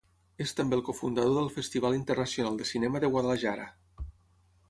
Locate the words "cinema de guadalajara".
2.71-3.71